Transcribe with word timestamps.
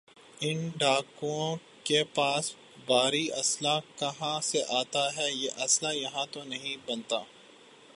ان 0.39 0.69
ڈاکوؤں 0.77 1.55
کے 1.83 2.03
پاس 2.13 2.51
بھاری 2.85 3.25
اسلحہ 3.31 3.79
کہاں 3.97 4.39
سے 4.41 4.61
آتا 4.69 5.05
ہے 5.17 5.29
یہ 5.31 5.63
اسلحہ 5.63 5.93
یہاں 5.95 6.25
تو 6.31 6.43
نہیں 6.43 6.77
بنتا 6.87 7.19